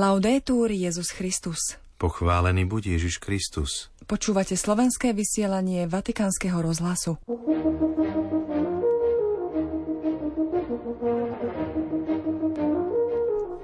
Laudetur 0.00 0.72
Jezus 0.72 1.12
Christus. 1.12 1.76
Pochválený 2.00 2.64
buď 2.64 2.96
Ježiš 2.96 3.20
Kristus. 3.20 3.92
Počúvate 4.08 4.56
slovenské 4.56 5.12
vysielanie 5.12 5.84
Vatikánskeho 5.84 6.56
rozhlasu. 6.56 7.20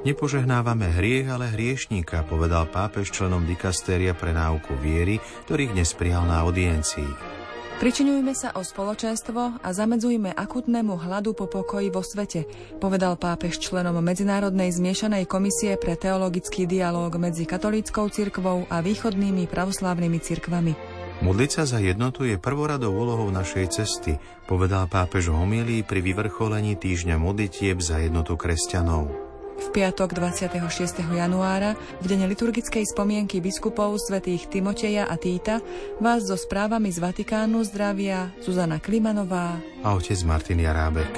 Nepožehnávame 0.05 0.93
hriech, 1.01 1.33
ale 1.33 1.57
hriešníka, 1.57 2.29
povedal 2.29 2.69
pápež 2.69 3.17
členom 3.17 3.49
dikastéria 3.49 4.13
pre 4.13 4.37
náuku 4.37 4.77
viery, 4.77 5.17
ktorých 5.49 5.73
dnes 5.73 5.97
prijal 5.97 6.29
na 6.29 6.45
audiencii. 6.45 7.36
Pričinujme 7.77 8.33
sa 8.33 8.57
o 8.57 8.65
spoločenstvo 8.65 9.61
a 9.61 9.69
zamedzujme 9.69 10.33
akutnému 10.33 10.97
hladu 10.97 11.37
po 11.37 11.45
pokoji 11.45 11.93
vo 11.93 12.01
svete, 12.01 12.49
povedal 12.81 13.21
pápež 13.21 13.61
členom 13.61 14.01
Medzinárodnej 14.01 14.73
zmiešanej 14.73 15.29
komisie 15.29 15.77
pre 15.77 15.93
teologický 15.93 16.65
dialóg 16.65 17.21
medzi 17.21 17.45
katolíckou 17.45 18.09
cirkvou 18.09 18.65
a 18.73 18.81
východnými 18.81 19.45
pravoslávnymi 19.45 20.19
cirkvami. 20.25 20.73
Modliť 21.21 21.51
sa 21.53 21.65
za 21.69 21.79
jednotu 21.85 22.25
je 22.25 22.41
prvoradou 22.41 22.97
úlohou 22.97 23.29
našej 23.29 23.69
cesty, 23.69 24.17
povedal 24.49 24.89
pápež 24.89 25.29
homílii 25.29 25.85
pri 25.85 26.01
vyvrcholení 26.01 26.81
týždňa 26.81 27.21
modlitieb 27.21 27.77
za 27.85 28.01
jednotu 28.01 28.41
kresťanov. 28.41 29.26
V 29.57 29.67
piatok 29.73 30.13
26. 30.13 31.01
januára, 31.17 31.73
v 32.01 32.07
deň 32.13 32.29
liturgickej 32.29 32.85
spomienky 32.85 33.41
biskupov 33.41 33.97
svätých 33.97 34.53
Timoteja 34.53 35.09
a 35.09 35.17
Týta, 35.17 35.65
vás 36.01 36.29
so 36.29 36.37
správami 36.37 36.93
z 36.93 37.01
Vatikánu 37.01 37.65
zdravia 37.65 38.37
Zuzana 38.45 38.77
Klimanová 38.77 39.57
a 39.81 39.97
otec 39.97 40.21
Martin 40.29 40.61
Jarábek. 40.61 41.13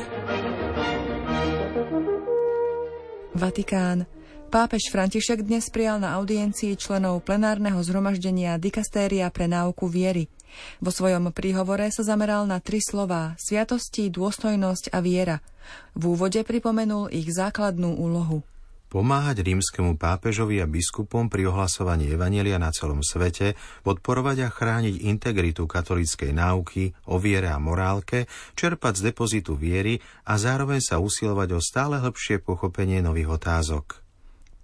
Vatikán. 3.39 4.18
Pápež 4.49 4.89
František 4.89 5.45
dnes 5.45 5.69
prijal 5.69 6.01
na 6.01 6.17
audiencii 6.17 6.73
členov 6.81 7.21
plenárneho 7.21 7.85
zhromaždenia 7.85 8.57
Dikastéria 8.57 9.29
pre 9.29 9.45
náuku 9.45 9.85
viery. 9.93 10.33
Vo 10.81 10.89
svojom 10.89 11.37
príhovore 11.37 11.93
sa 11.93 12.01
zameral 12.01 12.49
na 12.49 12.57
tri 12.57 12.81
slová– 12.81 13.37
sviatosti, 13.45 14.09
dôstojnosť 14.09 14.89
a 14.97 15.05
viera. 15.05 15.45
V 15.93 16.17
úvode 16.17 16.41
pripomenul 16.49 17.13
ich 17.13 17.29
základnú 17.29 18.01
úlohu 18.01 18.41
pomáhať 18.89 19.45
rímskemu 19.45 20.01
pápežovi 20.01 20.65
a 20.65 20.67
biskupom 20.67 21.29
pri 21.29 21.53
ohlasovaní 21.53 22.09
Evanelia 22.09 22.57
na 22.57 22.73
celom 22.73 23.05
svete, 23.05 23.53
podporovať 23.85 24.37
a 24.41 24.49
chrániť 24.49 25.05
integritu 25.05 25.69
katolíckej 25.69 26.33
náuky 26.33 26.97
o 27.13 27.21
viere 27.21 27.53
a 27.53 27.61
morálke, 27.61 28.25
čerpať 28.57 28.97
z 28.97 29.03
depozitu 29.13 29.61
viery 29.61 30.01
a 30.25 30.41
zároveň 30.41 30.81
sa 30.81 31.05
usilovať 31.05 31.49
o 31.53 31.61
stále 31.61 32.01
hĺbšie 32.01 32.41
pochopenie 32.41 33.05
nových 33.05 33.37
otázok. 33.37 34.08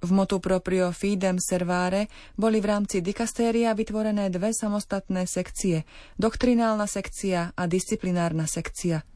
V 0.04 0.12
motu 0.12 0.36
proprio 0.36 0.92
fidem 0.92 1.40
servare 1.40 2.12
boli 2.36 2.60
v 2.60 2.68
rámci 2.68 3.00
dikastéria 3.00 3.72
vytvorené 3.72 4.28
dve 4.28 4.52
samostatné 4.52 5.24
sekcie, 5.24 5.88
doktrinálna 6.20 6.84
sekcia 6.84 7.56
a 7.56 7.62
disciplinárna 7.64 8.44
sekcia– 8.44 9.00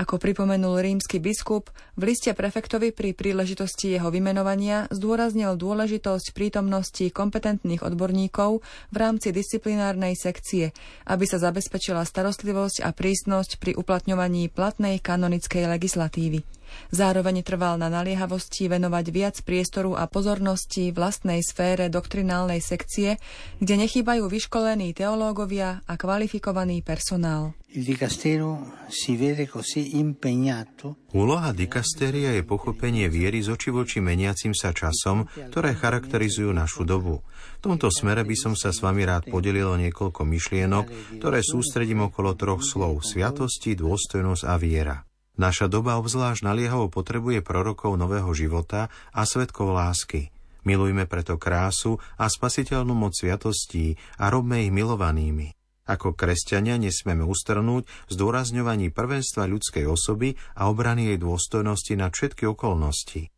ako 0.00 0.16
pripomenul 0.16 0.80
rímsky 0.80 1.18
biskup, 1.20 1.68
v 1.98 2.14
liste 2.14 2.30
prefektovi 2.30 2.88
pri 2.88 3.12
príležitosti 3.12 3.98
jeho 3.98 4.08
vymenovania 4.08 4.88
zdôraznil 4.88 5.58
dôležitosť 5.60 6.32
prítomnosti 6.32 7.04
kompetentných 7.12 7.82
odborníkov 7.84 8.64
v 8.64 8.96
rámci 8.96 9.28
disciplinárnej 9.34 10.16
sekcie, 10.16 10.72
aby 11.10 11.24
sa 11.28 11.42
zabezpečila 11.42 12.06
starostlivosť 12.06 12.86
a 12.86 12.96
prísnosť 12.96 13.60
pri 13.60 13.76
uplatňovaní 13.76 14.48
platnej 14.48 15.02
kanonickej 15.02 15.68
legislatívy. 15.68 16.59
Zároveň 16.90 17.42
trval 17.46 17.78
na 17.78 17.86
naliehavosti 17.86 18.66
venovať 18.66 19.06
viac 19.10 19.36
priestoru 19.46 19.94
a 19.94 20.10
pozornosti 20.10 20.90
vlastnej 20.90 21.42
sfére 21.42 21.86
doktrinálnej 21.92 22.58
sekcie, 22.58 23.20
kde 23.62 23.74
nechýbajú 23.86 24.26
vyškolení 24.26 24.94
teológovia 24.94 25.84
a 25.86 25.94
kvalifikovaný 25.94 26.82
personál. 26.82 27.54
Úloha 31.10 31.50
dikastéria 31.54 32.30
je 32.34 32.42
pochopenie 32.42 33.06
viery 33.06 33.38
z 33.46 33.48
oči 33.54 33.70
voči 33.70 34.02
meniacim 34.02 34.50
sa 34.58 34.74
časom, 34.74 35.30
ktoré 35.30 35.78
charakterizujú 35.78 36.50
našu 36.50 36.82
dobu. 36.82 37.22
V 37.62 37.70
tomto 37.70 37.86
smere 37.94 38.26
by 38.26 38.34
som 38.34 38.58
sa 38.58 38.74
s 38.74 38.82
vami 38.82 39.06
rád 39.06 39.30
podelil 39.30 39.70
o 39.70 39.78
niekoľko 39.78 40.26
myšlienok, 40.26 40.86
ktoré 41.22 41.46
sústredím 41.46 42.10
okolo 42.10 42.34
troch 42.34 42.66
slov– 42.66 43.02
sviatosti, 43.10 43.78
dôstojnosť 43.78 44.42
a 44.50 44.54
viera. 44.58 44.96
Naša 45.40 45.72
doba 45.72 45.96
obzvlášť 45.96 46.44
naliehavo 46.44 46.92
potrebuje 46.92 47.40
prorokov 47.40 47.96
nového 47.96 48.28
života 48.36 48.92
a 49.08 49.24
svetkov 49.24 49.72
lásky. 49.72 50.28
Milujme 50.68 51.08
preto 51.08 51.40
krásu 51.40 51.96
a 52.20 52.28
spasiteľnú 52.28 52.92
moc 52.92 53.16
sviatostí 53.16 53.96
a 54.20 54.28
robme 54.28 54.68
ich 54.68 54.68
milovanými. 54.68 55.56
Ako 55.88 56.12
kresťania 56.12 56.76
nesmieme 56.76 57.24
ustrnúť 57.24 57.88
zdôrazňovaní 58.12 58.92
prvenstva 58.92 59.48
ľudskej 59.48 59.88
osoby 59.88 60.36
a 60.60 60.68
obrany 60.68 61.16
jej 61.16 61.18
dôstojnosti 61.24 61.96
na 61.96 62.12
všetky 62.12 62.44
okolnosti. 62.44 63.32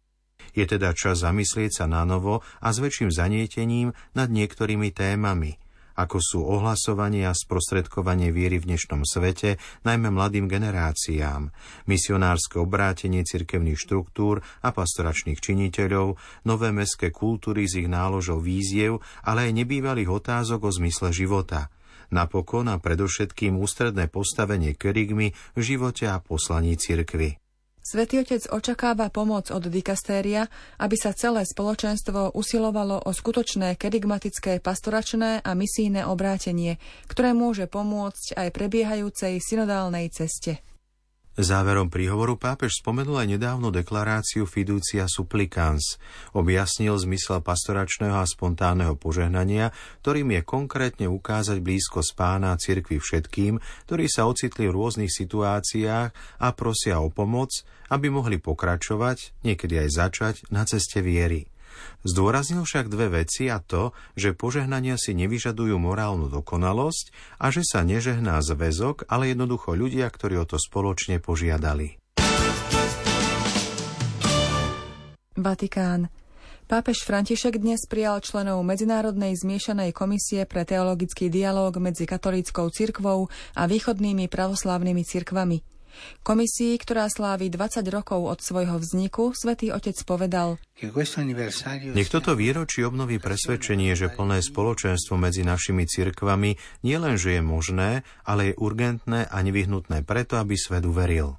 Je 0.58 0.64
teda 0.66 0.98
čas 0.98 1.22
zamyslieť 1.22 1.70
sa 1.70 1.86
na 1.86 2.02
novo 2.02 2.42
a 2.58 2.74
s 2.74 2.82
väčším 2.82 3.14
zanietením 3.14 3.94
nad 4.18 4.26
niektorými 4.26 4.90
témami, 4.90 5.61
ako 5.98 6.18
sú 6.22 6.38
ohlasovanie 6.46 7.28
a 7.28 7.36
sprostredkovanie 7.36 8.32
viery 8.32 8.62
v 8.62 8.74
dnešnom 8.74 9.04
svete, 9.04 9.60
najmä 9.84 10.08
mladým 10.08 10.48
generáciám, 10.48 11.52
misionárske 11.90 12.56
obrátenie 12.62 13.26
cirkevných 13.26 13.76
štruktúr 13.76 14.40
a 14.64 14.72
pastoračných 14.72 15.42
činiteľov, 15.42 16.16
nové 16.48 16.68
meské 16.70 17.12
kultúry 17.12 17.68
z 17.68 17.84
ich 17.84 17.88
náložov 17.90 18.40
víziev, 18.46 19.04
ale 19.26 19.50
aj 19.50 19.58
nebývalých 19.64 20.08
otázok 20.08 20.68
o 20.68 20.70
zmysle 20.70 21.10
života– 21.10 21.66
napokon 22.12 22.68
a 22.68 22.76
predovšetkým 22.76 23.56
ústredné 23.56 24.12
postavenie 24.12 24.76
kerygmy 24.76 25.32
v 25.56 25.60
živote 25.64 26.06
a 26.06 26.20
poslaní 26.20 26.76
cirkvy. 26.76 27.41
Svetý 27.82 28.22
Otec 28.22 28.46
očakáva 28.54 29.10
pomoc 29.10 29.50
od 29.50 29.66
dikastéria, 29.66 30.46
aby 30.78 30.94
sa 30.94 31.10
celé 31.10 31.42
spoločenstvo 31.42 32.30
usilovalo 32.30 33.02
o 33.02 33.10
skutočné 33.10 33.74
kerygmatické 33.74 34.62
pastoračné 34.62 35.42
a 35.42 35.50
misijné 35.58 36.06
obrátenie, 36.06 36.78
ktoré 37.10 37.34
môže 37.34 37.66
pomôcť 37.66 38.38
aj 38.38 38.48
prebiehajúcej 38.54 39.42
synodálnej 39.42 40.14
ceste. 40.14 40.62
Záverom 41.32 41.88
príhovoru 41.88 42.36
pápež 42.36 42.84
spomenul 42.84 43.16
aj 43.16 43.40
nedávnu 43.40 43.72
deklaráciu 43.72 44.44
Fiducia 44.44 45.08
Supplicans. 45.08 45.96
Objasnil 46.36 46.92
zmysel 46.92 47.40
pastoračného 47.40 48.20
a 48.20 48.28
spontánneho 48.28 49.00
požehnania, 49.00 49.72
ktorým 50.04 50.28
je 50.36 50.42
konkrétne 50.44 51.06
ukázať 51.08 51.64
blízko 51.64 52.04
spána 52.04 52.52
cirkvi 52.60 53.00
všetkým, 53.00 53.56
ktorí 53.88 54.12
sa 54.12 54.28
ocitli 54.28 54.68
v 54.68 54.76
rôznych 54.76 55.08
situáciách 55.08 56.12
a 56.36 56.48
prosia 56.52 57.00
o 57.00 57.08
pomoc, 57.08 57.64
aby 57.88 58.12
mohli 58.12 58.36
pokračovať, 58.36 59.32
niekedy 59.40 59.88
aj 59.88 59.88
začať, 59.88 60.34
na 60.52 60.68
ceste 60.68 61.00
viery. 61.00 61.48
Zdôraznil 62.02 62.66
však 62.66 62.90
dve 62.90 63.22
veci 63.22 63.46
a 63.48 63.62
to, 63.62 63.94
že 64.18 64.34
požehnania 64.34 64.98
si 64.98 65.14
nevyžadujú 65.14 65.78
morálnu 65.78 66.28
dokonalosť 66.32 67.38
a 67.38 67.48
že 67.54 67.62
sa 67.62 67.86
nežehná 67.86 68.42
zväzok, 68.42 69.06
ale 69.06 69.30
jednoducho 69.30 69.74
ľudia, 69.78 70.10
ktorí 70.10 70.40
o 70.40 70.46
to 70.46 70.58
spoločne 70.58 71.22
požiadali. 71.22 72.00
Vatikán. 75.32 76.12
Pápež 76.70 77.04
František 77.04 77.60
dnes 77.60 77.84
prijal 77.84 78.22
členov 78.24 78.64
Medzinárodnej 78.64 79.36
zmiešanej 79.36 79.92
komisie 79.92 80.48
pre 80.48 80.64
teologický 80.64 81.28
dialóg 81.28 81.76
medzi 81.76 82.08
katolíckou 82.08 82.70
cirkvou 82.72 83.28
a 83.52 83.62
východnými 83.68 84.30
pravoslávnymi 84.30 85.02
cirkvami. 85.04 85.71
Komisii, 86.22 86.78
ktorá 86.78 87.10
slávi 87.10 87.50
20 87.50 87.82
rokov 87.90 88.20
od 88.28 88.38
svojho 88.40 88.78
vzniku, 88.78 89.34
svätý 89.34 89.74
Otec 89.74 89.98
povedal 90.06 90.56
Nech 91.92 92.10
toto 92.10 92.32
výročí 92.38 92.86
obnoví 92.86 93.18
presvedčenie, 93.18 93.94
že 93.98 94.12
plné 94.12 94.40
spoločenstvo 94.42 95.18
medzi 95.18 95.42
našimi 95.42 95.84
cirkvami 95.86 96.82
nielenže 96.86 97.38
je 97.38 97.42
možné, 97.42 97.90
ale 98.22 98.52
je 98.52 98.58
urgentné 98.58 99.26
a 99.26 99.36
nevyhnutné 99.42 100.06
preto, 100.06 100.38
aby 100.38 100.54
svet 100.54 100.86
uveril. 100.86 101.36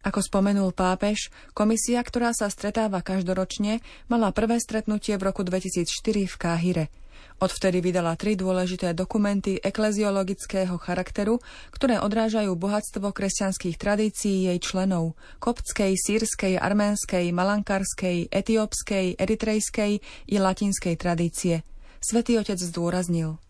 Ako 0.00 0.24
spomenul 0.24 0.72
pápež, 0.72 1.28
komisia, 1.52 2.00
ktorá 2.00 2.32
sa 2.32 2.48
stretáva 2.48 3.04
každoročne, 3.04 3.84
mala 4.08 4.32
prvé 4.32 4.56
stretnutie 4.56 5.20
v 5.20 5.28
roku 5.28 5.44
2004 5.44 6.24
v 6.24 6.36
Káhire– 6.40 6.86
Odvtedy 7.40 7.80
vydala 7.80 8.20
tri 8.20 8.36
dôležité 8.36 8.92
dokumenty 8.92 9.56
ekleziologického 9.64 10.76
charakteru, 10.76 11.40
ktoré 11.72 11.96
odrážajú 12.02 12.52
bohatstvo 12.52 13.08
kresťanských 13.16 13.80
tradícií 13.80 14.52
jej 14.52 14.58
členov 14.60 15.16
koptskej, 15.40 15.96
sírskej, 15.96 16.60
arménskej, 16.60 17.32
malankarskej, 17.32 18.28
etiópskej, 18.28 19.16
eritrejskej 19.16 19.92
i 20.28 20.36
latinskej 20.36 20.94
tradície. 21.00 21.64
Svetý 22.00 22.36
otec 22.36 22.60
zdôraznil. 22.60 23.40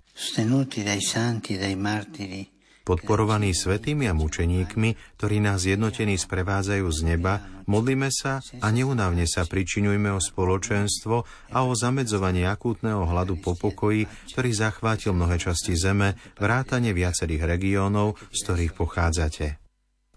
Podporovaní 2.80 3.52
svetými 3.52 4.08
a 4.08 4.16
mučeníkmi, 4.16 5.20
ktorí 5.20 5.36
nás 5.38 5.68
jednotení 5.68 6.16
sprevádzajú 6.16 6.86
z 6.88 7.00
neba, 7.04 7.44
modlíme 7.68 8.08
sa 8.08 8.40
a 8.40 8.66
neunavne 8.72 9.28
sa 9.28 9.44
pričinujme 9.44 10.08
o 10.10 10.20
spoločenstvo 10.20 11.16
a 11.52 11.58
o 11.62 11.72
zamedzovanie 11.76 12.48
akútneho 12.48 13.04
hladu 13.04 13.36
po 13.36 13.52
pokoji, 13.52 14.08
ktorý 14.32 14.50
zachvátil 14.56 15.12
mnohé 15.12 15.36
časti 15.36 15.76
zeme, 15.76 16.16
vrátane 16.40 16.96
viacerých 16.96 17.44
regiónov, 17.44 18.16
z 18.32 18.38
ktorých 18.48 18.72
pochádzate. 18.72 19.60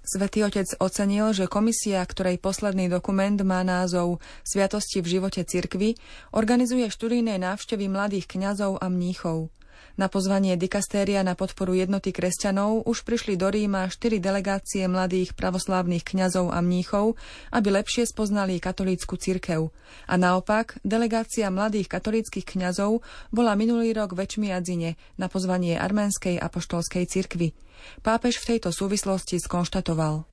Svetý 0.03 0.43
otec 0.43 0.67
ocenil, 0.83 1.31
že 1.31 1.47
komisia, 1.47 2.03
ktorej 2.03 2.35
posledný 2.35 2.91
dokument 2.91 3.39
má 3.39 3.63
názov 3.63 4.19
Sviatosti 4.43 4.99
v 4.99 5.19
živote 5.19 5.47
cirkvy, 5.47 5.95
organizuje 6.35 6.91
študijné 6.91 7.39
návštevy 7.39 7.87
mladých 7.87 8.27
kňazov 8.27 8.83
a 8.83 8.91
mníchov. 8.91 9.47
Na 9.93 10.09
pozvanie 10.09 10.57
dikastéria 10.57 11.21
na 11.21 11.37
podporu 11.37 11.77
jednoty 11.77 12.09
kresťanov 12.09 12.89
už 12.89 13.05
prišli 13.05 13.37
do 13.37 13.45
Ríma 13.53 13.85
štyri 13.93 14.17
delegácie 14.17 14.89
mladých 14.89 15.37
pravoslávnych 15.37 16.01
kňazov 16.01 16.49
a 16.49 16.65
mníchov, 16.65 17.13
aby 17.53 17.69
lepšie 17.69 18.09
spoznali 18.09 18.57
katolícku 18.57 19.21
cirkev. 19.21 19.69
A 20.09 20.17
naopak, 20.17 20.81
delegácia 20.81 21.53
mladých 21.53 21.93
katolíckých 21.93 22.57
kňazov 22.57 23.05
bola 23.29 23.53
minulý 23.53 23.93
rok 23.93 24.17
v 24.17 24.25
Ečmiadzine 24.25 24.97
na 25.21 25.29
pozvanie 25.29 25.77
arménskej 25.77 26.41
apoštolskej 26.41 27.05
cirkvy. 27.05 27.53
Pápež 28.01 28.41
v 28.41 28.57
tejto 28.57 28.73
súvislosti 28.73 29.37
skonštatoval. 29.37 30.32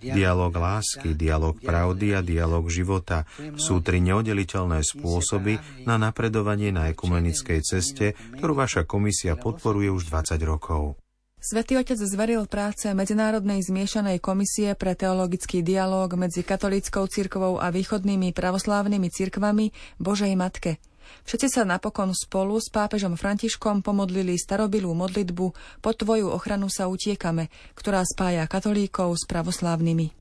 Dialóg 0.02 0.60
lásky, 0.60 1.16
dialóg 1.16 1.64
pravdy 1.64 2.16
a 2.16 2.20
dialóg 2.20 2.68
života 2.68 3.24
sú 3.56 3.80
tri 3.80 4.04
neoddeliteľné 4.04 4.84
spôsoby 4.84 5.56
na 5.88 5.96
napredovanie 5.96 6.76
na 6.76 6.92
ekumenickej 6.92 7.64
ceste, 7.64 8.12
ktorú 8.36 8.60
vaša 8.60 8.84
komisia 8.84 9.40
podporuje 9.40 9.88
už 9.88 10.12
20 10.12 10.36
rokov. 10.44 11.00
Svetý 11.46 11.78
otec 11.78 12.02
zveril 12.02 12.50
práce 12.50 12.90
Medzinárodnej 12.90 13.62
zmiešanej 13.62 14.18
komisie 14.18 14.74
pre 14.74 14.98
teologický 14.98 15.62
dialóg 15.62 16.18
medzi 16.18 16.42
katolíckou 16.42 17.06
cirkvou 17.06 17.62
a 17.62 17.70
východnými 17.70 18.34
pravoslávnymi 18.34 19.14
cirkvami 19.14 19.70
Božej 20.02 20.34
Matke. 20.34 20.82
Všetci 21.22 21.54
sa 21.54 21.62
napokon 21.62 22.18
spolu 22.18 22.58
s 22.58 22.74
pápežom 22.74 23.14
Františkom 23.14 23.86
pomodlili 23.86 24.42
starobilú 24.42 24.98
modlitbu 24.98 25.46
Pod 25.86 25.94
tvoju 26.02 26.34
ochranu 26.34 26.66
sa 26.66 26.90
utiekame, 26.90 27.54
ktorá 27.78 28.02
spája 28.02 28.50
katolíkov 28.50 29.14
s 29.14 29.30
pravoslávnymi. 29.30 30.18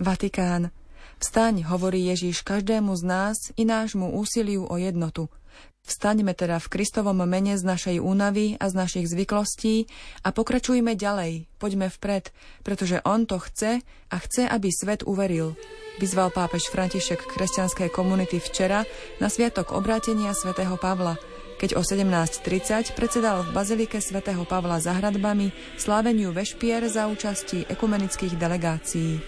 Vatikán. 0.00 0.72
Vstaň, 1.20 1.68
hovorí 1.68 2.08
Ježíš 2.08 2.40
každému 2.40 2.96
z 2.96 3.02
nás 3.04 3.36
i 3.52 3.68
nášmu 3.68 4.16
úsiliu 4.16 4.64
o 4.64 4.80
jednotu– 4.80 5.28
Vstaňme 5.82 6.30
teda 6.30 6.62
v 6.62 6.70
Kristovom 6.78 7.26
mene 7.26 7.58
z 7.58 7.66
našej 7.66 7.98
únavy 7.98 8.54
a 8.62 8.70
z 8.70 8.74
našich 8.78 9.06
zvyklostí 9.10 9.90
a 10.22 10.30
pokračujme 10.30 10.94
ďalej, 10.94 11.50
poďme 11.58 11.90
vpred, 11.90 12.30
pretože 12.62 13.02
On 13.02 13.26
to 13.26 13.42
chce 13.42 13.82
a 13.82 14.16
chce, 14.22 14.46
aby 14.46 14.70
svet 14.70 15.02
uveril. 15.02 15.58
Vyzval 15.98 16.30
pápež 16.30 16.70
František 16.70 17.26
kresťanskej 17.26 17.90
komunity 17.90 18.38
včera 18.38 18.86
na 19.18 19.26
sviatok 19.26 19.74
obrátenia 19.74 20.32
svätého 20.32 20.78
Pavla, 20.78 21.18
keď 21.58 21.74
o 21.74 21.82
17.30 21.82 22.94
predsedal 22.94 23.42
v 23.42 23.50
Bazilike 23.50 23.98
svätého 23.98 24.46
Pavla 24.46 24.78
za 24.78 24.94
hradbami 24.94 25.50
sláveniu 25.76 26.30
vešpier 26.30 26.86
za 26.88 27.10
účasti 27.10 27.66
ekumenických 27.66 28.38
delegácií. 28.38 29.18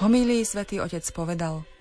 Homílii 0.00 0.44
svätý 0.44 0.76
Otec 0.78 1.08
povedal– 1.16 1.64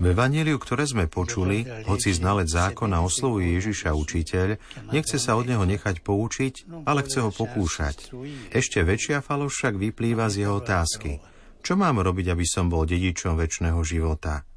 v 0.00 0.04
Evangeliu, 0.08 0.56
ktoré 0.56 0.88
sme 0.88 1.04
počuli, 1.12 1.68
hoci 1.84 2.16
znalec 2.16 2.48
zákona 2.48 3.04
oslovuje 3.04 3.60
Ježiša 3.60 3.92
učiteľ, 3.92 4.56
nechce 4.96 5.20
sa 5.20 5.36
od 5.36 5.44
neho 5.44 5.68
nechať 5.68 6.00
poučiť, 6.00 6.54
ale 6.88 7.04
chce 7.04 7.20
ho 7.20 7.28
pokúšať. 7.28 8.16
Ešte 8.48 8.80
väčšia 8.80 9.20
faloš 9.20 9.60
však 9.60 9.76
vyplýva 9.76 10.32
z 10.32 10.48
jeho 10.48 10.56
otázky. 10.56 11.20
Čo 11.60 11.76
mám 11.76 12.00
robiť, 12.00 12.32
aby 12.32 12.48
som 12.48 12.72
bol 12.72 12.88
dedičom 12.88 13.36
väčšného 13.36 13.80
života? 13.84 14.48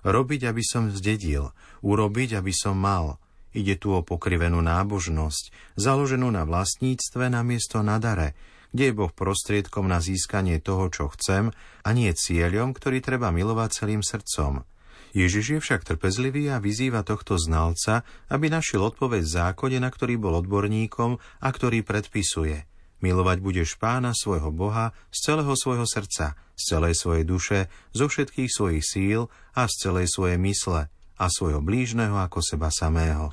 Robiť, 0.00 0.48
aby 0.48 0.62
som 0.64 0.88
zdedil, 0.88 1.52
urobiť, 1.84 2.40
aby 2.40 2.56
som 2.56 2.80
mal. 2.80 3.20
Ide 3.52 3.76
tu 3.76 3.92
o 3.92 4.00
pokrivenú 4.00 4.64
nábožnosť, 4.64 5.76
založenú 5.76 6.32
na 6.32 6.48
vlastníctve 6.48 7.28
namiesto 7.28 7.84
na 7.84 8.00
dare, 8.00 8.32
kde 8.76 8.92
je 8.92 8.98
Boh 9.00 9.08
prostriedkom 9.08 9.88
na 9.88 10.04
získanie 10.04 10.60
toho, 10.60 10.92
čo 10.92 11.08
chcem, 11.16 11.48
a 11.80 11.88
nie 11.96 12.12
cieľom, 12.12 12.76
ktorý 12.76 13.00
treba 13.00 13.32
milovať 13.32 13.72
celým 13.72 14.04
srdcom. 14.04 14.68
Ježiš 15.16 15.56
je 15.56 15.58
však 15.64 15.88
trpezlivý 15.88 16.52
a 16.52 16.60
vyzýva 16.60 17.00
tohto 17.00 17.40
znalca, 17.40 18.04
aby 18.28 18.52
našiel 18.52 18.84
odpoveď 18.84 19.24
v 19.24 19.32
zákone, 19.32 19.78
na 19.80 19.88
ktorý 19.88 20.20
bol 20.20 20.36
odborníkom 20.44 21.16
a 21.16 21.48
ktorý 21.48 21.80
predpisuje. 21.88 22.68
Milovať 23.00 23.40
budeš 23.40 23.80
pána 23.80 24.12
svojho 24.12 24.52
Boha 24.52 24.92
z 25.08 25.32
celého 25.32 25.56
svojho 25.56 25.88
srdca, 25.88 26.36
z 26.52 26.62
celej 26.76 27.00
svojej 27.00 27.24
duše, 27.24 27.58
zo 27.96 28.12
všetkých 28.12 28.52
svojich 28.52 28.84
síl 28.84 29.32
a 29.56 29.64
z 29.64 29.88
celej 29.88 30.12
svojej 30.12 30.36
mysle– 30.36 30.92
a 31.16 31.32
svojho 31.32 31.64
blížneho 31.64 32.20
ako 32.20 32.44
seba 32.44 32.68
samého. 32.68 33.32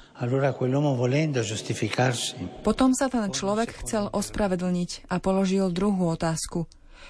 Potom 2.64 2.96
sa 2.96 3.12
ten 3.12 3.28
človek 3.28 3.84
chcel 3.84 4.08
ospravedlniť 4.08 5.12
a 5.12 5.20
položil 5.20 5.68
druhú 5.70 6.08
otázku. 6.16 6.66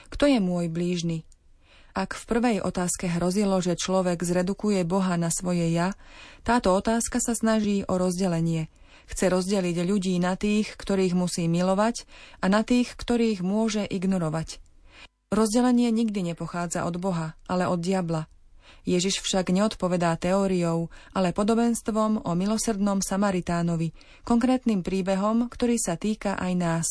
Kto 0.10 0.26
je 0.26 0.42
môj 0.42 0.74
blížny? 0.74 1.26
Ak 1.94 2.18
v 2.18 2.26
prvej 2.26 2.58
otázke 2.66 3.06
hrozilo, 3.06 3.62
že 3.62 3.78
človek 3.78 4.18
zredukuje 4.26 4.82
Boha 4.82 5.14
na 5.14 5.30
svoje 5.30 5.70
ja, 5.70 5.94
táto 6.42 6.74
otázka 6.74 7.22
sa 7.22 7.38
snaží 7.38 7.86
o 7.86 8.02
rozdelenie. 8.02 8.74
Chce 9.06 9.30
rozdeliť 9.30 9.78
ľudí 9.86 10.18
na 10.18 10.34
tých, 10.34 10.74
ktorých 10.74 11.14
musí 11.14 11.46
milovať 11.46 12.10
a 12.42 12.50
na 12.50 12.66
tých, 12.66 12.98
ktorých 12.98 13.46
môže 13.46 13.86
ignorovať. 13.86 14.58
Rozdelenie 15.30 15.94
nikdy 15.94 16.34
nepochádza 16.34 16.82
od 16.90 16.98
Boha, 16.98 17.38
ale 17.46 17.70
od 17.70 17.78
diabla. 17.78 18.26
Ježiš 18.84 19.24
však 19.24 19.56
neodpovedá 19.56 20.16
teóriou, 20.20 20.92
ale 21.16 21.32
podobenstvom 21.32 22.28
o 22.28 22.32
milosrdnom 22.36 23.00
Samaritánovi, 23.00 23.96
konkrétnym 24.28 24.84
príbehom, 24.84 25.48
ktorý 25.48 25.80
sa 25.80 25.96
týka 25.96 26.36
aj 26.36 26.54
nás. 26.56 26.88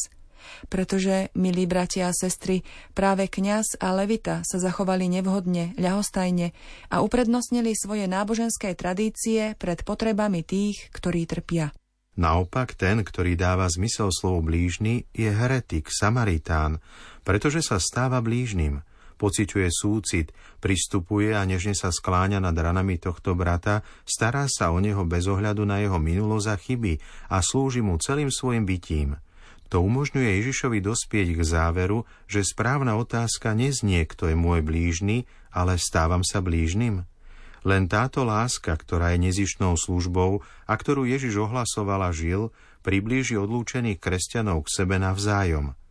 Pretože, 0.67 1.31
milí 1.39 1.71
bratia 1.71 2.11
a 2.11 2.17
sestry, 2.17 2.67
práve 2.99 3.31
kňaz 3.31 3.79
a 3.79 3.95
levita 3.95 4.43
sa 4.43 4.59
zachovali 4.59 5.07
nevhodne, 5.07 5.71
ľahostajne 5.79 6.51
a 6.91 6.99
uprednostnili 6.99 7.79
svoje 7.79 8.11
náboženské 8.11 8.75
tradície 8.75 9.55
pred 9.55 9.87
potrebami 9.87 10.43
tých, 10.43 10.91
ktorí 10.91 11.31
trpia. 11.31 11.71
Naopak 12.13 12.77
ten, 12.77 13.01
ktorý 13.01 13.39
dáva 13.39 13.65
zmysel 13.71 14.13
slovu 14.13 14.53
blížny, 14.53 15.09
je 15.17 15.33
heretik, 15.33 15.89
Samaritán, 15.89 16.83
pretože 17.25 17.65
sa 17.65 17.79
stáva 17.79 18.19
blížnym– 18.21 18.83
pociťuje 19.23 19.69
súcit, 19.71 20.35
pristupuje 20.59 21.31
a 21.31 21.47
nežne 21.47 21.79
sa 21.79 21.95
skláňa 21.95 22.43
nad 22.43 22.59
ranami 22.59 22.99
tohto 22.99 23.39
brata, 23.39 23.87
stará 24.03 24.51
sa 24.51 24.75
o 24.75 24.83
neho 24.83 25.07
bez 25.07 25.31
ohľadu 25.31 25.63
na 25.63 25.79
jeho 25.79 26.03
minulosť 26.03 26.49
a 26.51 26.57
chyby 26.59 26.95
a 27.31 27.39
slúži 27.39 27.87
mu 27.87 27.95
celým 28.03 28.35
svojim 28.35 28.67
bytím. 28.67 29.23
To 29.71 29.81
umožňuje 29.87 30.43
Ježišovi 30.43 30.83
dospieť 30.83 31.39
k 31.39 31.41
záveru, 31.47 32.05
že 32.27 32.43
správna 32.43 32.99
otázka 32.99 33.55
neznie, 33.55 34.03
kto 34.05 34.29
je 34.29 34.37
môj 34.37 34.61
blížny, 34.61 35.31
ale 35.55 35.79
stávam 35.79 36.27
sa 36.27 36.43
blížnym. 36.43 37.07
Len 37.63 37.87
táto 37.87 38.27
láska, 38.27 38.75
ktorá 38.75 39.15
je 39.15 39.23
nezišnou 39.31 39.79
službou 39.79 40.43
a 40.67 40.75
ktorú 40.75 41.07
Ježiš 41.07 41.47
ohlasoval 41.47 42.05
a 42.05 42.11
žil, 42.11 42.51
priblíži 42.83 43.39
odlúčených 43.39 44.03
kresťanov 44.03 44.67
k 44.67 44.83
sebe 44.83 44.99
navzájom– 44.99 45.73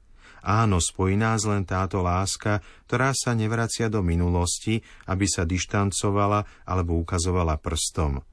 Áno, 0.41 0.81
spojí 0.81 1.17
nás 1.17 1.45
len 1.45 1.63
táto 1.63 2.01
láska, 2.01 2.60
ktorá 2.89 3.13
sa 3.13 3.38
nevracia 3.38 3.88
do 3.88 4.01
minulosti, 4.01 4.81
aby 5.05 5.29
sa 5.29 5.45
dištancovala 5.45 6.65
alebo 6.65 6.98
ukazovala 6.98 7.62
prstom. 7.62 8.25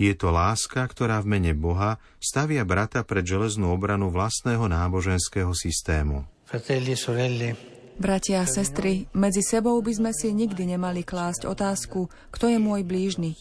Je 0.00 0.12
to 0.16 0.32
láska, 0.32 0.80
ktorá 0.88 1.20
v 1.20 1.36
mene 1.36 1.52
Boha 1.52 2.00
stavia 2.16 2.64
brata 2.64 3.04
pred 3.04 3.26
železnú 3.28 3.70
obranu 3.76 4.08
vlastného 4.08 4.64
náboženského 4.72 5.52
systému. 5.52 6.24
Fratelli 6.48 6.94
e 6.94 6.98
sorelle, 6.98 7.50
Bratia 7.96 8.44
a 8.44 8.46
sestry, 8.46 9.08
medzi 9.16 9.40
sebou 9.40 9.80
by 9.80 9.88
sme 9.88 10.12
si 10.12 10.28
nikdy 10.28 10.76
nemali 10.76 11.00
klásť 11.00 11.48
otázku, 11.48 12.12
kto 12.28 12.52
je 12.52 12.60
môj 12.60 12.84
blížny. 12.84 13.40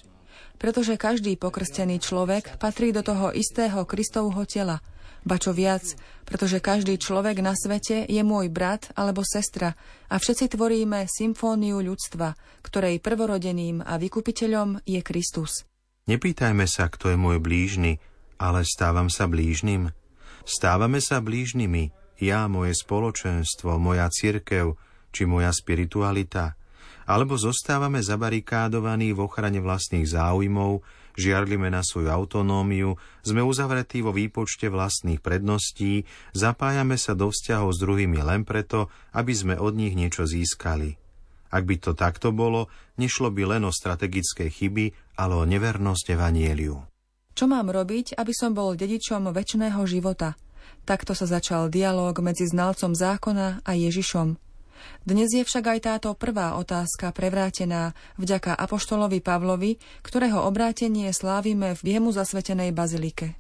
Pretože 0.55 0.96
každý 0.96 1.36
pokrstený 1.36 2.00
človek 2.00 2.55
patrí 2.55 2.96
do 2.96 3.03
toho 3.03 3.36
istého 3.36 3.84
Kristovho 3.84 4.48
tela. 4.48 4.79
Ba 5.25 5.41
čo 5.41 5.58
viac, 5.58 5.98
pretože 6.22 6.62
každý 6.62 7.01
človek 7.01 7.41
na 7.41 7.58
svete 7.58 8.05
je 8.05 8.22
môj 8.22 8.53
brat 8.53 8.94
alebo 8.94 9.25
sestra 9.25 9.74
a 10.05 10.22
všetci 10.22 10.53
tvoríme 10.53 11.10
symfóniu 11.10 11.82
ľudstva, 11.82 12.38
ktorej 12.62 13.01
prvorodeným 13.01 13.82
a 13.82 13.98
vykupiteľom 13.98 14.86
je 14.86 15.01
Kristus. 15.01 15.65
Nepýtajme 16.05 16.70
sa, 16.70 16.86
kto 16.94 17.10
je 17.10 17.17
môj 17.17 17.41
blížny, 17.41 17.98
ale 18.38 18.62
stávam 18.70 19.10
sa 19.10 19.25
blížnym. 19.25 19.89
Stávame 20.46 21.01
sa 21.01 21.17
blížnymi, 21.17 21.89
ja, 22.22 22.46
moje 22.46 22.77
spoločenstvo, 22.77 23.82
moja 23.82 24.05
cirkev 24.13 24.77
či 25.10 25.25
moja 25.25 25.50
spiritualita? 25.50 26.53
Alebo 27.10 27.34
zostávame 27.34 28.05
zabarikádovaní 28.05 29.17
v 29.17 29.25
ochrane 29.25 29.58
vlastných 29.58 30.05
záujmov, 30.05 30.86
žiarlime 31.16 31.68
na 31.72 31.82
svoju 31.82 32.12
autonómiu, 32.12 32.96
sme 33.26 33.42
uzavretí 33.42 34.00
vo 34.04 34.16
výpočte 34.16 34.72
vlastných 34.72 35.20
predností, 35.20 36.08
zapájame 36.36 36.96
sa 36.96 37.18
do 37.18 37.32
vzťahov 37.32 37.76
s 37.76 37.82
druhými 37.82 38.20
len 38.22 38.48
preto, 38.48 38.94
aby 39.12 39.34
sme 39.34 39.56
od 39.58 39.74
nich 39.76 39.96
niečo 39.96 40.28
získali. 40.28 40.96
Ak 41.56 41.64
by 41.64 41.76
to 41.80 41.92
takto 41.96 42.36
bolo, 42.36 42.68
nešlo 43.00 43.32
by 43.32 43.58
len 43.58 43.64
o 43.64 43.72
strategické 43.72 44.52
chyby, 44.52 44.92
ale 45.16 45.34
o 45.40 45.48
nevernosť 45.48 46.06
Evanieliu. 46.12 46.84
Čo 47.36 47.52
mám 47.52 47.68
robiť, 47.68 48.16
aby 48.16 48.32
som 48.32 48.56
bol 48.56 48.76
dedičom 48.76 49.32
väčšného 49.32 49.80
života? 49.88 50.40
Takto 50.86 51.12
sa 51.18 51.28
začal 51.28 51.68
dialog 51.68 52.16
medzi 52.22 52.48
znalcom 52.48 52.96
zákona 52.96 53.66
a 53.66 53.72
Ježišom. 53.74 54.45
Dnes 55.06 55.30
je 55.32 55.46
však 55.46 55.65
aj 55.65 55.80
táto 55.86 56.10
prvá 56.18 56.58
otázka 56.58 57.13
prevrátená 57.13 57.94
vďaka 58.18 58.58
apoštolovi 58.58 59.22
Pavlovi, 59.22 59.77
ktorého 60.01 60.44
obrátenie 60.44 61.13
slávime 61.13 61.77
v 61.77 61.98
jemu 61.98 62.10
zasvetenej 62.10 62.74
bazilike. 62.74 63.38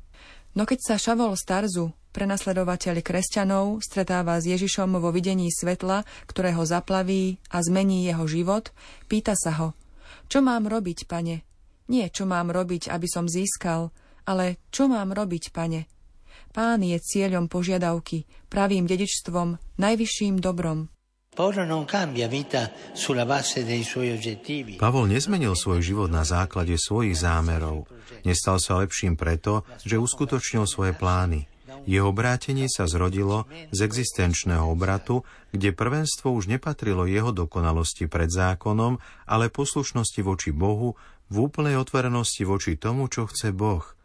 No 0.55 0.63
keď 0.63 0.79
sa 0.79 0.95
Šavol 0.95 1.35
Starzu, 1.35 1.91
prenasledovateľ 2.15 3.03
kresťanov, 3.03 3.83
stretáva 3.83 4.39
s 4.39 4.47
Ježišom 4.47 4.95
vo 5.03 5.11
videní 5.11 5.51
svetla, 5.51 6.07
ktoré 6.31 6.55
ho 6.55 6.63
zaplaví 6.63 7.43
a 7.51 7.59
zmení 7.59 8.07
jeho 8.07 8.23
život, 8.23 8.71
pýta 9.11 9.35
sa 9.35 9.51
ho, 9.59 9.69
čo 10.31 10.39
mám 10.39 10.65
robiť, 10.65 11.11
pane? 11.11 11.43
Nie, 11.91 12.09
čo 12.09 12.25
mám 12.25 12.49
robiť, 12.49 12.89
aby 12.89 13.05
som 13.05 13.29
získal, 13.29 13.91
ale 14.25 14.63
čo 14.73 14.89
mám 14.89 15.13
robiť, 15.13 15.53
pane? 15.53 15.91
Pán 16.55 16.81
je 16.87 16.95
cieľom 16.97 17.51
požiadavky, 17.51 18.23
pravým 18.47 18.87
dedičstvom, 18.87 19.59
najvyšším 19.75 20.39
dobrom. 20.39 20.87
Pavol 24.79 25.05
nezmenil 25.11 25.53
svoj 25.53 25.83
život 25.83 26.07
na 26.07 26.23
základe 26.23 26.79
svojich 26.79 27.19
zámerov. 27.19 27.91
Nestal 28.23 28.57
sa 28.63 28.79
lepším 28.79 29.19
preto, 29.19 29.67
že 29.83 29.99
uskutočnil 29.99 30.63
svoje 30.63 30.95
plány. 30.95 31.51
Jeho 31.85 32.09
obrátenie 32.09 32.71
sa 32.71 32.87
zrodilo 32.87 33.45
z 33.69 33.83
existenčného 33.83 34.63
obratu, 34.63 35.27
kde 35.51 35.75
prvenstvo 35.75 36.31
už 36.31 36.47
nepatrilo 36.47 37.03
jeho 37.05 37.35
dokonalosti 37.35 38.07
pred 38.07 38.31
zákonom, 38.31 38.97
ale 39.27 39.51
poslušnosti 39.51 40.21
voči 40.23 40.55
Bohu, 40.55 40.95
v 41.27 41.35
úplnej 41.41 41.75
otvorenosti 41.75 42.47
voči 42.47 42.79
tomu, 42.79 43.11
čo 43.11 43.27
chce 43.27 43.51
Boh– 43.51 43.83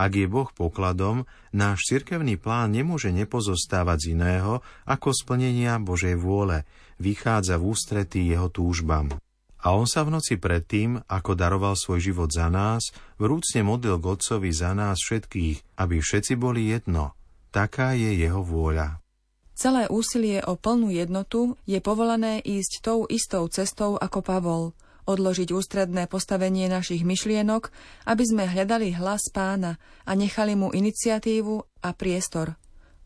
ak 0.00 0.16
je 0.16 0.24
Boh 0.24 0.48
pokladom, 0.48 1.28
náš 1.52 1.84
cirkevný 1.92 2.40
plán 2.40 2.72
nemôže 2.72 3.12
nepozostávať 3.12 3.98
z 4.00 4.06
iného 4.16 4.64
ako 4.88 5.12
splnenia 5.12 5.76
Božej 5.76 6.16
vôle, 6.16 6.64
vychádza 6.96 7.60
v 7.60 7.76
ústretí 7.76 8.24
jeho 8.24 8.48
túžbam. 8.48 9.12
A 9.60 9.76
on 9.76 9.84
sa 9.84 10.08
v 10.08 10.16
noci 10.16 10.40
predtým, 10.40 11.04
ako 11.04 11.36
daroval 11.36 11.76
svoj 11.76 12.00
život 12.00 12.32
za 12.32 12.48
nás, 12.48 12.96
vrúcne 13.20 13.60
modlil 13.60 14.00
k 14.00 14.08
Otcovi 14.08 14.48
za 14.56 14.72
nás 14.72 14.96
všetkých, 15.04 15.76
aby 15.76 16.00
všetci 16.00 16.32
boli 16.40 16.72
jedno. 16.72 17.12
Taká 17.52 17.92
je 17.92 18.16
jeho 18.24 18.40
vôľa. 18.40 19.04
Celé 19.52 19.84
úsilie 19.92 20.40
o 20.40 20.56
plnú 20.56 20.88
jednotu 20.88 21.60
je 21.68 21.76
povolané 21.84 22.40
ísť 22.40 22.80
tou 22.80 23.04
istou 23.04 23.44
cestou 23.52 24.00
ako 24.00 24.24
Pavol– 24.24 24.64
odložiť 25.06 25.54
ústredné 25.54 26.08
postavenie 26.08 26.68
našich 26.68 27.04
myšlienok, 27.06 27.72
aby 28.08 28.24
sme 28.24 28.44
hľadali 28.48 28.96
hlas 28.96 29.28
pána 29.32 29.80
a 30.04 30.12
nechali 30.16 30.56
mu 30.56 30.72
iniciatívu 30.72 31.84
a 31.84 31.90
priestor. 31.94 32.56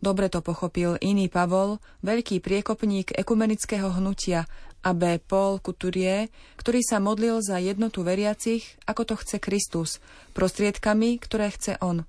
Dobre 0.04 0.28
to 0.28 0.44
pochopil 0.44 1.00
iný 1.00 1.32
Pavol, 1.32 1.80
veľký 2.04 2.44
priekopník 2.44 3.16
ekumenického 3.16 3.88
hnutia, 3.96 4.44
B. 4.84 5.16
Paul 5.16 5.64
Couturier, 5.64 6.28
ktorý 6.60 6.84
sa 6.84 7.00
modlil 7.00 7.40
za 7.40 7.56
jednotu 7.56 8.04
veriacich, 8.04 8.76
ako 8.84 9.02
to 9.08 9.14
chce 9.16 9.40
Kristus, 9.40 10.04
prostriedkami, 10.36 11.16
ktoré 11.16 11.48
chce 11.48 11.80
On. 11.80 12.04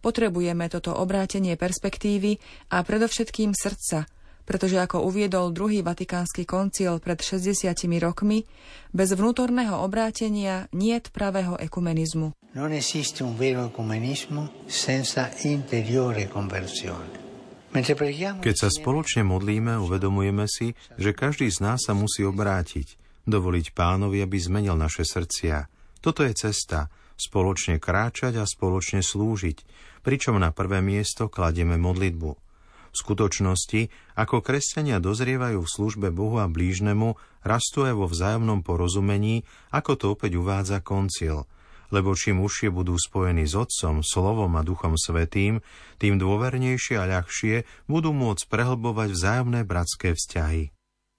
Potrebujeme 0.00 0.72
toto 0.72 0.96
obrátenie 0.96 1.60
perspektívy 1.60 2.40
a 2.72 2.80
predovšetkým 2.80 3.52
srdca– 3.52 4.08
pretože 4.46 4.78
ako 4.78 5.04
uviedol 5.04 5.50
druhý 5.50 5.82
vatikánsky 5.82 6.46
koncil 6.46 7.02
pred 7.02 7.18
60 7.18 7.76
rokmi, 8.00 8.46
bez 8.94 9.12
vnútorného 9.12 9.82
obrátenia 9.82 10.70
niet 10.72 11.10
pravého 11.10 11.58
ekumenizmu. 11.58 12.32
Non 12.56 12.72
esiste 12.72 13.20
un 13.20 13.36
vero 13.36 13.68
ecumenismo 13.68 14.64
senza 14.64 15.28
interiore 15.44 16.30
conversione. 16.30 17.26
Keď 17.76 18.56
sa 18.56 18.72
spoločne 18.72 19.20
modlíme, 19.20 19.76
uvedomujeme 19.76 20.48
si, 20.48 20.72
že 20.96 21.12
každý 21.12 21.52
z 21.52 21.60
nás 21.60 21.84
sa 21.84 21.92
musí 21.92 22.24
obrátiť, 22.24 22.96
dovoliť 23.28 23.76
pánovi, 23.76 24.24
aby 24.24 24.36
zmenil 24.40 24.80
naše 24.80 25.04
srdcia. 25.04 25.68
Toto 26.00 26.24
je 26.24 26.32
cesta, 26.32 26.88
spoločne 27.20 27.76
kráčať 27.76 28.40
a 28.40 28.48
spoločne 28.48 29.04
slúžiť, 29.04 29.58
pričom 30.00 30.40
na 30.40 30.56
prvé 30.56 30.80
miesto 30.80 31.28
kladieme 31.28 31.76
modlitbu. 31.76 32.45
V 32.96 33.04
skutočnosti, 33.04 33.92
ako 34.16 34.40
kresťania 34.40 35.04
dozrievajú 35.04 35.60
v 35.60 35.68
službe 35.68 36.08
Bohu 36.08 36.40
a 36.40 36.48
blížnemu, 36.48 37.20
rastú 37.44 37.84
aj 37.84 37.92
vo 37.92 38.08
vzájomnom 38.08 38.64
porozumení, 38.64 39.44
ako 39.68 40.00
to 40.00 40.04
opäť 40.16 40.40
uvádza 40.40 40.80
koncil. 40.80 41.44
Lebo 41.92 42.16
čím 42.16 42.40
užšie 42.40 42.72
budú 42.72 42.96
spojení 42.96 43.44
s 43.44 43.52
Otcom, 43.52 44.00
Slovom 44.00 44.56
a 44.56 44.64
Duchom 44.64 44.96
Svetým, 44.96 45.60
tým 46.00 46.16
dôvernejšie 46.16 46.96
a 46.96 47.04
ľahšie 47.04 47.68
budú 47.84 48.16
môcť 48.16 48.48
prehlbovať 48.48 49.12
vzájomné 49.12 49.68
bratské 49.68 50.16
vzťahy. 50.16 50.72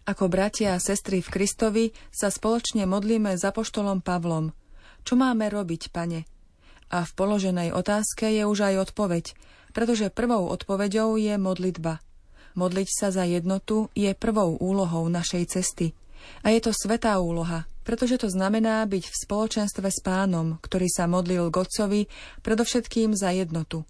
Ako 0.10 0.34
bratia 0.34 0.74
a 0.74 0.82
sestry 0.82 1.22
v 1.22 1.30
Kristovi 1.30 1.86
sa 2.10 2.34
spoločne 2.34 2.90
modlíme 2.90 3.38
za 3.38 3.54
poštolom 3.54 4.02
Pavlom. 4.02 4.50
Čo 5.06 5.14
máme 5.14 5.46
robiť, 5.54 5.94
pane? 5.94 6.26
A 6.90 7.06
v 7.06 7.12
položenej 7.14 7.70
otázke 7.70 8.34
je 8.34 8.50
už 8.50 8.66
aj 8.66 8.90
odpoveď– 8.90 9.26
pretože 9.78 10.10
prvou 10.10 10.50
odpoveďou 10.50 11.22
je 11.22 11.38
modlitba. 11.38 12.02
Modliť 12.58 12.90
sa 12.90 13.14
za 13.14 13.30
jednotu 13.30 13.94
je 13.94 14.10
prvou 14.18 14.58
úlohou 14.58 15.06
našej 15.06 15.54
cesty. 15.54 15.94
A 16.42 16.50
je 16.50 16.66
to 16.66 16.74
svetá 16.74 17.22
úloha, 17.22 17.70
pretože 17.86 18.26
to 18.26 18.28
znamená 18.34 18.82
byť 18.90 19.06
v 19.06 19.20
spoločenstve 19.22 19.86
s 19.86 20.02
pánom, 20.02 20.58
ktorý 20.66 20.90
sa 20.90 21.06
modlil 21.06 21.54
Godcovi 21.54 22.10
predovšetkým 22.42 23.14
za 23.14 23.30
jednotu. 23.30 23.86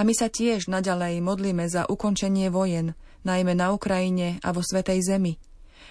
A 0.00 0.08
my 0.08 0.16
sa 0.16 0.32
tiež 0.32 0.72
naďalej 0.72 1.20
modlíme 1.20 1.68
za 1.68 1.84
ukončenie 1.84 2.48
vojen, 2.48 2.96
najmä 3.28 3.52
na 3.52 3.76
Ukrajine 3.76 4.40
a 4.40 4.56
vo 4.56 4.64
Svetej 4.64 5.04
Zemi. 5.04 5.36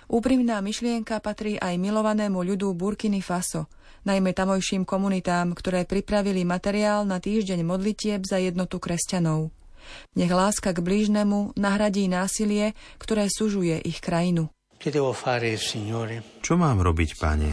Úprimná 0.07 0.63
myšlienka 0.63 1.19
patrí 1.19 1.59
aj 1.59 1.75
milovanému 1.75 2.39
ľudu 2.39 2.71
Burkiny 2.73 3.19
Faso– 3.19 3.67
najmä 4.07 4.31
tamojším 4.31 4.87
komunitám, 4.87 5.51
ktoré 5.51 5.83
pripravili 5.83 6.47
materiál 6.47 7.03
na 7.03 7.19
týždeň 7.19 7.59
modlitieb 7.67 8.23
za 8.23 8.39
jednotu 8.39 8.79
kresťanov. 8.79 9.51
Nech 10.15 10.31
láska 10.31 10.71
k 10.71 10.79
blížnemu 10.79 11.55
nahradí 11.59 12.07
násilie, 12.07 12.71
ktoré 12.99 13.27
sužuje 13.27 13.79
ich 13.83 13.99
krajinu. 13.99 14.47
Čo 16.43 16.53
mám 16.55 16.77
robiť, 16.79 17.09
pane? 17.19 17.51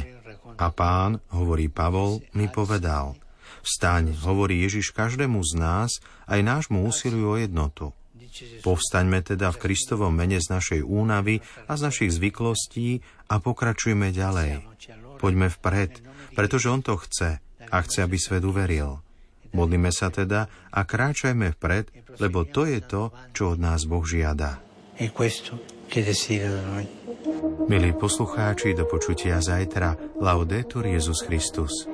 A 0.54 0.66
pán, 0.70 1.18
hovorí 1.34 1.66
Pavol, 1.66 2.23
mi 2.38 2.46
povedal. 2.46 3.18
Vstaň, 3.64 4.14
hovorí 4.23 4.62
Ježiš 4.62 4.92
každému 4.92 5.40
z 5.42 5.52
nás, 5.56 5.90
aj 6.30 6.40
nášmu 6.42 6.84
úsiliu 6.84 7.34
o 7.34 7.37
jednotu. 7.40 7.96
Povstaňme 8.67 9.23
teda 9.23 9.55
v 9.55 9.61
Kristovom 9.62 10.11
mene 10.11 10.43
z 10.43 10.50
našej 10.50 10.81
únavy 10.83 11.38
a 11.71 11.79
z 11.79 11.81
našich 11.87 12.11
zvyklostí 12.14 12.99
a 13.31 13.38
pokračujme 13.38 14.11
ďalej. 14.11 14.67
Poďme 15.23 15.49
vpred, 15.49 16.03
pretože 16.35 16.67
On 16.67 16.83
to 16.83 16.99
chce 16.99 17.38
a 17.71 17.76
chce, 17.81 17.99
aby 18.03 18.19
svet 18.19 18.43
uveril. 18.43 19.00
Modlíme 19.55 19.95
sa 19.95 20.11
teda 20.11 20.50
a 20.75 20.81
kráčajme 20.83 21.55
vpred, 21.55 22.19
lebo 22.19 22.43
to 22.43 22.67
je 22.67 22.83
to, 22.83 23.14
čo 23.31 23.55
od 23.55 23.59
nás 23.62 23.87
Boh 23.87 24.03
žiada. 24.03 24.59
Milí 27.71 27.91
poslucháči, 27.95 28.75
do 28.75 28.85
počutia 28.87 29.38
zajtra. 29.38 30.19
Laudetur 30.19 30.91
Jezus 30.91 31.23
Christus. 31.23 31.94